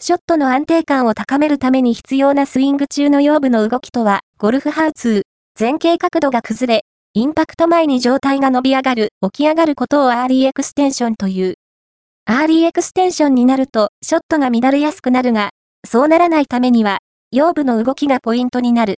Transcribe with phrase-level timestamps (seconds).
[0.00, 5.22] ショットの安定感を高めるために必要なスイング中の腰部の動きとは、ゴルフハウツー、
[5.58, 11.56] 前傾角度が崩れ、インパクト前に上体が伸び上がる、起き上がることをアーリーエクステンションという。
[12.26, 15.50] アーリーエクステンションになると、ショットが乱れやすくなるが、
[15.84, 17.00] そうならないためには、
[17.32, 18.86] 腰部の動きがポイントになる。